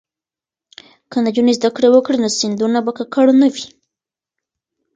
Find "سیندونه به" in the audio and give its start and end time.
2.39-2.91